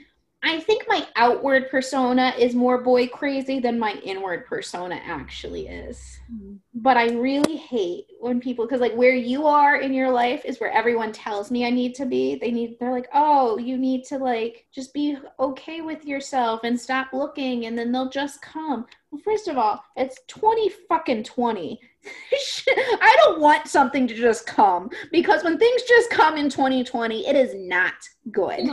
I 0.46 0.60
think 0.60 0.84
my 0.86 1.06
outward 1.16 1.70
persona 1.70 2.34
is 2.38 2.54
more 2.54 2.82
boy 2.82 3.06
crazy 3.08 3.60
than 3.60 3.78
my 3.78 3.94
inward 4.04 4.44
persona 4.44 5.00
actually 5.02 5.68
is. 5.68 6.20
Mhm. 6.30 6.58
But 6.74 6.98
I 6.98 7.12
really 7.12 7.56
hate 7.56 8.08
when 8.20 8.40
people 8.40 8.66
because 8.66 8.80
like 8.82 8.92
where 8.94 9.14
you 9.14 9.46
are 9.46 9.76
in 9.76 9.94
your 9.94 10.10
life 10.10 10.44
is 10.44 10.60
where 10.60 10.70
everyone 10.70 11.12
tells 11.12 11.50
me 11.50 11.64
I 11.64 11.70
need 11.70 11.94
to 11.94 12.04
be. 12.04 12.34
They 12.36 12.50
need 12.50 12.76
they're 12.78 12.92
like, 12.92 13.08
"Oh, 13.14 13.56
you 13.56 13.78
need 13.78 14.04
to 14.06 14.18
like 14.18 14.66
just 14.70 14.92
be 14.92 15.16
okay 15.40 15.80
with 15.80 16.04
yourself 16.04 16.60
and 16.64 16.78
stop 16.78 17.14
looking 17.14 17.64
and 17.64 17.78
then 17.78 17.90
they'll 17.90 18.10
just 18.10 18.42
come." 18.42 18.86
Well, 19.10 19.22
first 19.24 19.48
of 19.48 19.56
all, 19.56 19.82
it's 19.96 20.18
20 20.28 20.68
fucking 20.88 21.24
20. 21.24 21.80
I 23.00 23.16
don't 23.24 23.40
want 23.40 23.66
something 23.66 24.06
to 24.08 24.14
just 24.14 24.46
come 24.46 24.90
because 25.10 25.42
when 25.42 25.58
things 25.58 25.82
just 25.84 26.10
come 26.10 26.36
in 26.36 26.50
2020, 26.50 27.26
it 27.26 27.34
is 27.34 27.54
not 27.54 27.94
good. 28.30 28.68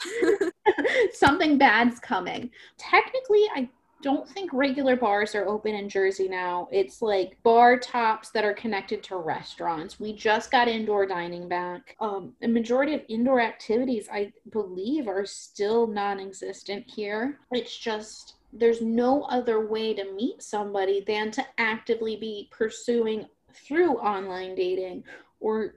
something 1.12 1.58
bad's 1.58 1.98
coming. 2.00 2.50
Technically, 2.78 3.44
I 3.54 3.68
don't 4.02 4.28
think 4.28 4.52
regular 4.52 4.96
bars 4.96 5.34
are 5.34 5.48
open 5.48 5.74
in 5.74 5.88
Jersey 5.88 6.28
now. 6.28 6.68
It's 6.70 7.02
like 7.02 7.36
bar 7.42 7.78
tops 7.78 8.30
that 8.30 8.44
are 8.44 8.54
connected 8.54 9.02
to 9.04 9.16
restaurants. 9.16 9.98
We 9.98 10.12
just 10.12 10.50
got 10.50 10.68
indoor 10.68 11.06
dining 11.06 11.48
back. 11.48 11.96
Um, 12.00 12.34
the 12.40 12.48
majority 12.48 12.94
of 12.94 13.02
indoor 13.08 13.40
activities, 13.40 14.08
I 14.10 14.32
believe, 14.52 15.08
are 15.08 15.26
still 15.26 15.86
non 15.86 16.20
existent 16.20 16.84
here. 16.86 17.40
It's 17.50 17.76
just 17.76 18.34
there's 18.52 18.80
no 18.80 19.24
other 19.24 19.66
way 19.66 19.94
to 19.94 20.12
meet 20.12 20.42
somebody 20.42 21.02
than 21.06 21.30
to 21.32 21.44
actively 21.58 22.16
be 22.16 22.48
pursuing 22.50 23.26
through 23.52 23.98
online 23.98 24.54
dating 24.54 25.04
or 25.40 25.74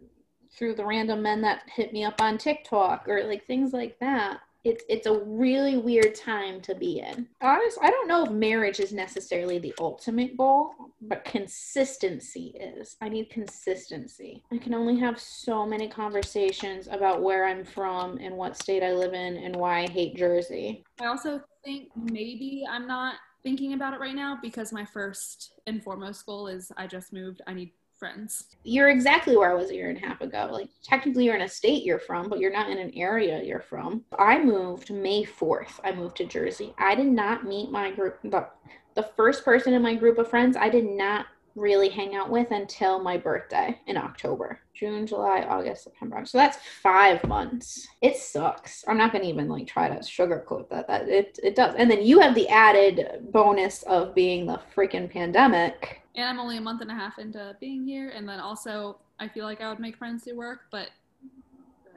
through 0.51 0.75
the 0.75 0.85
random 0.85 1.21
men 1.21 1.41
that 1.41 1.63
hit 1.73 1.93
me 1.93 2.03
up 2.03 2.21
on 2.21 2.37
TikTok 2.37 3.07
or 3.07 3.23
like 3.23 3.45
things 3.45 3.73
like 3.73 3.99
that. 3.99 4.41
It's 4.63 4.83
it's 4.87 5.07
a 5.07 5.19
really 5.19 5.77
weird 5.77 6.13
time 6.13 6.61
to 6.61 6.75
be 6.75 6.99
in. 6.99 7.27
Honest, 7.41 7.79
I 7.81 7.89
don't 7.89 8.07
know 8.07 8.25
if 8.25 8.31
marriage 8.31 8.79
is 8.79 8.93
necessarily 8.93 9.57
the 9.57 9.73
ultimate 9.79 10.37
goal, 10.37 10.75
but 11.01 11.25
consistency 11.25 12.53
is. 12.59 12.95
I 13.01 13.09
need 13.09 13.31
consistency. 13.31 14.43
I 14.51 14.59
can 14.59 14.75
only 14.75 14.99
have 14.99 15.19
so 15.19 15.65
many 15.65 15.87
conversations 15.87 16.87
about 16.91 17.23
where 17.23 17.47
I'm 17.47 17.65
from 17.65 18.19
and 18.19 18.37
what 18.37 18.55
state 18.55 18.83
I 18.83 18.93
live 18.93 19.15
in 19.15 19.37
and 19.37 19.55
why 19.55 19.79
I 19.79 19.87
hate 19.87 20.15
Jersey. 20.15 20.83
I 20.99 21.05
also 21.05 21.41
think 21.65 21.89
maybe 21.95 22.63
I'm 22.69 22.85
not 22.85 23.15
thinking 23.41 23.73
about 23.73 23.95
it 23.95 23.99
right 23.99 24.15
now 24.15 24.37
because 24.43 24.71
my 24.71 24.85
first 24.85 25.53
and 25.65 25.83
foremost 25.83 26.23
goal 26.27 26.47
is 26.47 26.71
I 26.77 26.85
just 26.85 27.13
moved. 27.13 27.41
I 27.47 27.55
need 27.55 27.71
friends. 28.01 28.45
You're 28.63 28.89
exactly 28.89 29.37
where 29.37 29.51
I 29.51 29.53
was 29.53 29.69
a 29.69 29.75
year 29.75 29.89
and 29.89 29.97
a 29.97 30.07
half 30.07 30.21
ago. 30.21 30.49
Like 30.51 30.69
technically 30.83 31.25
you're 31.25 31.35
in 31.35 31.43
a 31.43 31.47
state 31.47 31.83
you're 31.83 31.99
from, 31.99 32.29
but 32.29 32.39
you're 32.39 32.51
not 32.51 32.67
in 32.67 32.79
an 32.79 32.91
area 32.95 33.43
you're 33.43 33.61
from. 33.61 34.03
I 34.17 34.43
moved 34.43 34.91
May 34.91 35.23
4th. 35.23 35.79
I 35.83 35.91
moved 35.91 36.17
to 36.17 36.25
Jersey. 36.25 36.73
I 36.79 36.95
did 36.95 37.05
not 37.05 37.45
meet 37.45 37.69
my 37.69 37.91
group 37.91 38.17
the 38.23 38.47
the 38.95 39.09
first 39.15 39.45
person 39.45 39.73
in 39.73 39.83
my 39.83 39.93
group 39.93 40.17
of 40.17 40.27
friends 40.27 40.57
I 40.57 40.67
did 40.67 40.83
not 40.83 41.27
really 41.55 41.89
hang 41.89 42.15
out 42.15 42.31
with 42.31 42.49
until 42.49 43.03
my 43.03 43.17
birthday 43.17 43.79
in 43.85 43.97
October. 43.97 44.59
June, 44.73 45.05
July, 45.05 45.41
August, 45.41 45.83
September. 45.83 46.25
So 46.25 46.39
that's 46.39 46.57
5 46.81 47.25
months. 47.27 47.87
It 48.01 48.17
sucks. 48.17 48.83
I'm 48.87 48.97
not 48.97 49.11
going 49.11 49.23
to 49.23 49.29
even 49.29 49.47
like 49.47 49.67
try 49.67 49.87
to 49.89 49.95
sugarcoat 49.95 50.69
that. 50.69 50.87
That 50.87 51.07
it 51.07 51.37
it 51.43 51.55
does. 51.55 51.75
And 51.77 51.91
then 51.91 52.01
you 52.01 52.19
have 52.19 52.33
the 52.33 52.49
added 52.49 53.27
bonus 53.31 53.83
of 53.83 54.15
being 54.15 54.47
the 54.47 54.59
freaking 54.75 55.07
pandemic. 55.07 56.00
And 56.15 56.25
I'm 56.25 56.39
only 56.39 56.57
a 56.57 56.61
month 56.61 56.81
and 56.81 56.91
a 56.91 56.93
half 56.93 57.19
into 57.19 57.55
being 57.59 57.85
here. 57.85 58.09
And 58.09 58.27
then 58.27 58.39
also, 58.39 58.97
I 59.19 59.27
feel 59.27 59.45
like 59.45 59.61
I 59.61 59.69
would 59.69 59.79
make 59.79 59.97
friends 59.97 60.23
through 60.23 60.35
work, 60.35 60.61
but 60.71 60.89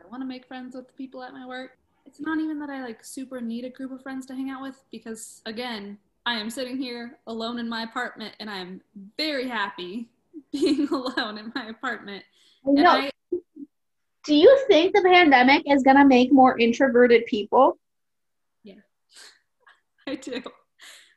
I 0.05 0.09
want 0.09 0.23
to 0.23 0.27
make 0.27 0.47
friends 0.47 0.77
with 0.77 0.87
the 0.87 0.93
people 0.93 1.23
at 1.23 1.33
my 1.33 1.47
work? 1.47 1.79
It's 2.07 2.21
not 2.21 2.39
even 2.39 2.59
that 2.61 2.71
I 2.71 2.83
like 2.83 3.03
super 3.05 3.41
need 3.41 3.65
a 3.65 3.71
group 3.71 3.91
of 3.91 4.03
friends 4.03 4.27
to 4.27 4.35
hang 4.35 4.51
out 4.51 4.63
with 4.63 4.83
because, 4.91 5.41
again, 5.47 5.99
I 6.27 6.35
am 6.35 6.51
sitting 6.51 6.77
here 6.77 7.19
alone 7.27 7.59
in 7.59 7.69
my 7.69 7.83
apartment 7.83 8.35
and 8.41 8.51
I'm 8.51 8.81
very 9.17 9.49
happy 9.49 10.09
being 10.53 10.89
alone 10.89 11.39
in 11.39 11.53
my 11.55 11.69
apartment. 11.69 12.25
And 12.65 12.77
No. 12.77 12.91
I, 12.91 13.11
Do 14.25 14.35
you 14.35 14.65
think 14.69 14.95
the 14.95 15.03
pandemic 15.03 15.63
is 15.67 15.83
going 15.83 15.97
to 15.97 16.05
make 16.05 16.33
more 16.33 16.59
introverted 16.59 17.27
people? 17.27 17.79
Yeah, 18.63 18.75
I 20.07 20.15
do. 20.17 20.43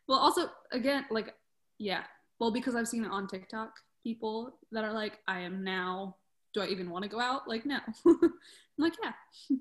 Well, 0.08 0.20
also, 0.20 0.50
again, 0.72 1.06
like, 1.10 1.34
yeah. 1.78 2.04
Well, 2.40 2.52
because 2.52 2.76
I've 2.76 2.88
seen 2.88 3.04
it 3.04 3.12
on 3.12 3.28
TikTok, 3.28 3.74
people 4.04 4.58
that 4.72 4.84
are 4.84 4.94
like, 4.94 5.20
I 5.28 5.40
am 5.40 5.64
now, 5.64 6.16
do 6.54 6.62
I 6.62 6.68
even 6.68 6.90
want 6.90 7.04
to 7.04 7.10
go 7.10 7.20
out? 7.20 7.48
Like, 7.48 7.66
no. 7.66 7.80
I'm 8.06 8.32
like, 8.78 8.94
yeah. 9.04 9.12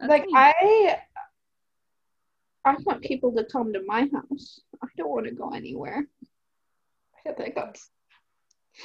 Like 0.00 0.26
me. 0.26 0.32
I 0.34 0.98
I 2.64 2.76
want 2.84 3.02
people 3.02 3.32
to 3.36 3.44
come 3.44 3.72
to 3.72 3.82
my 3.86 4.08
house. 4.12 4.60
I 4.82 4.88
don't 4.96 5.10
want 5.10 5.26
to 5.26 5.32
go 5.32 5.50
anywhere. 5.50 6.06
I 7.14 7.28
have 7.28 7.38
hiccups. 7.38 7.90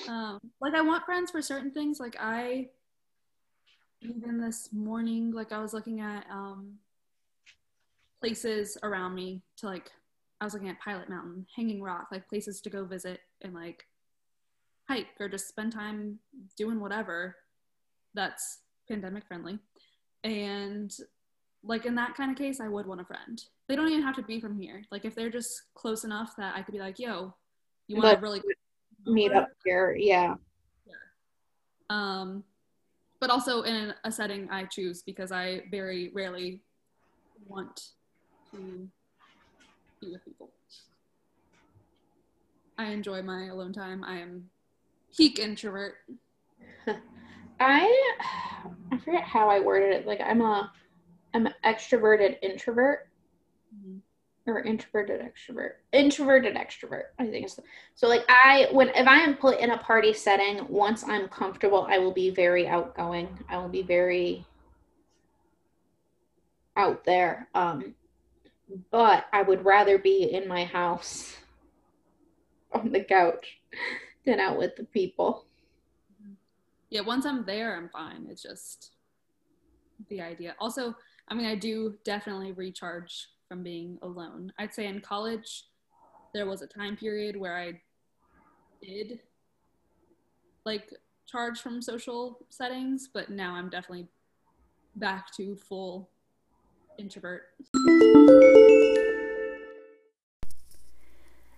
Um, 0.07 0.39
like 0.61 0.73
I 0.73 0.81
want 0.81 1.05
friends 1.05 1.31
for 1.31 1.41
certain 1.41 1.71
things. 1.71 1.99
Like 1.99 2.17
I, 2.19 2.69
even 4.01 4.39
this 4.39 4.69
morning, 4.73 5.31
like 5.31 5.51
I 5.51 5.59
was 5.59 5.73
looking 5.73 6.01
at 6.01 6.25
um, 6.29 6.75
places 8.19 8.77
around 8.83 9.15
me 9.15 9.41
to 9.57 9.67
like. 9.67 9.91
I 10.41 10.45
was 10.45 10.53
looking 10.53 10.69
at 10.69 10.79
Pilot 10.79 11.09
Mountain, 11.09 11.45
Hanging 11.55 11.81
Rock, 11.81 12.07
like 12.11 12.29
places 12.29 12.61
to 12.61 12.69
go 12.69 12.85
visit 12.85 13.19
and 13.41 13.53
like 13.53 13.85
hike 14.87 15.07
or 15.19 15.27
just 15.29 15.47
spend 15.47 15.73
time 15.73 16.19
doing 16.57 16.79
whatever 16.79 17.35
that's 18.13 18.59
pandemic 18.87 19.27
friendly. 19.27 19.59
And 20.23 20.91
like 21.63 21.85
in 21.85 21.95
that 21.95 22.15
kind 22.15 22.31
of 22.31 22.37
case, 22.37 22.59
I 22.59 22.69
would 22.69 22.87
want 22.87 23.01
a 23.01 23.05
friend. 23.05 23.41
They 23.67 23.75
don't 23.75 23.89
even 23.89 24.03
have 24.03 24.15
to 24.15 24.23
be 24.23 24.39
from 24.39 24.59
here. 24.59 24.83
Like 24.91 25.05
if 25.05 25.13
they're 25.13 25.29
just 25.29 25.63
close 25.75 26.03
enough 26.03 26.35
that 26.37 26.55
I 26.55 26.61
could 26.61 26.73
be 26.73 26.79
like, 26.79 26.99
"Yo, 26.99 27.35
you 27.87 27.97
want 27.97 28.15
to 28.15 28.21
really 28.21 28.41
Meet 29.05 29.31
up 29.31 29.49
here. 29.65 29.95
Yeah. 29.95 30.35
um, 31.89 32.43
but 33.19 33.29
also 33.29 33.63
in 33.63 33.93
a 34.03 34.11
setting 34.11 34.49
I 34.49 34.65
choose 34.65 35.01
because 35.01 35.31
I 35.31 35.63
very 35.71 36.11
rarely 36.13 36.61
want 37.47 37.89
to 38.51 38.89
be 39.99 40.11
with 40.11 40.23
people. 40.23 40.49
I 42.77 42.85
enjoy 42.91 43.21
my 43.21 43.47
alone 43.47 43.73
time. 43.73 44.03
I 44.03 44.19
am 44.19 44.49
peak 45.15 45.39
introvert. 45.39 45.95
I 47.59 48.13
I 48.91 48.97
forget 48.97 49.23
how 49.23 49.49
I 49.49 49.59
worded 49.59 49.93
it. 49.93 50.07
Like 50.07 50.21
I'm 50.21 50.41
a 50.41 50.71
I'm 51.33 51.45
an 51.45 51.53
extroverted 51.65 52.37
introvert 52.41 53.09
or 54.47 54.61
introverted 54.61 55.21
extrovert. 55.21 55.71
Introverted 55.91 56.55
extrovert. 56.55 57.03
I 57.19 57.27
think 57.27 57.45
it's 57.45 57.59
so 57.95 58.07
like 58.07 58.23
I 58.29 58.67
when 58.71 58.89
if 58.89 59.07
I 59.07 59.17
am 59.19 59.35
put 59.35 59.59
in 59.59 59.71
a 59.71 59.77
party 59.77 60.13
setting, 60.13 60.65
once 60.69 61.03
I'm 61.03 61.27
comfortable, 61.27 61.85
I 61.89 61.97
will 61.99 62.13
be 62.13 62.29
very 62.29 62.67
outgoing. 62.67 63.27
I 63.49 63.57
will 63.57 63.69
be 63.69 63.83
very 63.83 64.45
out 66.77 67.03
there. 67.03 67.49
Um 67.53 67.93
but 68.91 69.25
I 69.33 69.41
would 69.41 69.65
rather 69.65 69.97
be 69.97 70.23
in 70.23 70.47
my 70.47 70.65
house 70.65 71.35
on 72.73 72.91
the 72.91 73.03
couch 73.03 73.59
than 74.25 74.39
out 74.39 74.57
with 74.57 74.75
the 74.75 74.83
people. 74.83 75.45
yeah, 76.89 77.01
once 77.01 77.25
I'm 77.25 77.45
there, 77.45 77.75
I'm 77.75 77.89
fine. 77.89 78.27
It's 78.29 78.43
just 78.43 78.91
the 80.09 80.21
idea. 80.21 80.55
Also, 80.59 80.95
I 81.27 81.33
mean, 81.33 81.45
I 81.45 81.55
do 81.55 81.95
definitely 82.03 82.51
recharge 82.51 83.27
from 83.47 83.63
being 83.63 83.97
alone. 84.01 84.53
I'd 84.59 84.73
say 84.73 84.87
in 84.87 85.01
college, 85.01 85.65
there 86.33 86.45
was 86.45 86.61
a 86.61 86.67
time 86.67 86.95
period 86.95 87.35
where 87.35 87.57
I 87.57 87.81
did 88.81 89.19
like 90.65 90.93
charge 91.27 91.59
from 91.59 91.81
social 91.81 92.45
settings, 92.49 93.09
but 93.11 93.29
now 93.29 93.53
I'm 93.53 93.69
definitely 93.69 94.07
back 94.95 95.33
to 95.37 95.55
full 95.55 96.09
introvert. 96.99 97.43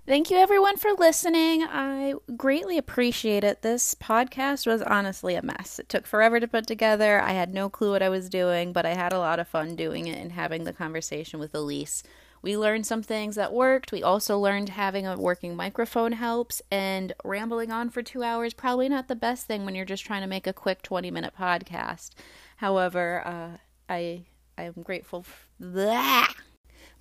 Thank 0.08 0.30
you 0.30 0.38
everyone 0.38 0.78
for 0.78 0.92
listening. 0.92 1.64
I 1.64 2.16
greatly 2.36 2.78
appreciate 2.78 3.44
it. 3.44 3.62
This 3.62 3.96
podcast 3.96 4.68
was 4.68 4.82
honestly 4.82 5.36
a 5.36 5.42
mess. 5.42 5.80
It 5.80 5.90
took 5.90 6.06
forever 6.06 6.40
to 6.40 6.48
put 6.48 6.68
together. 6.68 7.22
I 7.22 7.32
had 7.32 7.54
no 7.54 7.70
clue 7.70 7.92
what 7.92 8.02
I 8.02 8.10
was 8.10 8.28
doing, 8.28 8.74
but 8.74 8.86
I 8.86 8.94
had 8.94 9.14
a 9.14 9.20
lot 9.20 9.40
of 9.40 9.48
fun 9.48 9.76
doing 9.76 10.08
it 10.08 10.18
and 10.18 10.32
having 10.32 10.64
the 10.64 10.74
conversation 10.74 11.40
with 11.40 11.56
Elise. 11.56 12.04
We 12.42 12.58
learned 12.58 12.88
some 12.88 13.04
things 13.04 13.36
that 13.36 13.54
worked. 13.54 13.92
We 13.92 14.02
also 14.02 14.40
learned 14.40 14.70
having 14.70 15.06
a 15.06 15.16
working 15.16 15.56
microphone 15.56 16.14
helps, 16.14 16.62
and 16.72 17.14
rambling 17.24 17.72
on 17.72 17.90
for 17.92 18.02
two 18.02 18.24
hours 18.24 18.54
probably 18.54 18.90
not 18.90 19.08
the 19.08 19.16
best 19.16 19.46
thing 19.46 19.64
when 19.64 19.76
you're 19.76 19.86
just 19.86 20.04
trying 20.04 20.22
to 20.24 20.28
make 20.28 20.48
a 20.48 20.52
quick 20.52 20.82
20 20.82 21.12
minute 21.12 21.34
podcast. 21.40 22.10
However, 22.58 23.22
uh, 23.26 23.58
I 23.88 24.26
I 24.62 24.66
am 24.66 24.84
grateful. 24.84 25.24
For 25.24 25.38
that. 25.60 26.36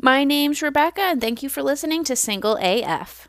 My 0.00 0.24
name's 0.24 0.62
Rebecca, 0.62 1.02
and 1.02 1.20
thank 1.20 1.42
you 1.42 1.50
for 1.50 1.62
listening 1.62 2.04
to 2.04 2.16
Single 2.16 2.56
AF. 2.58 3.28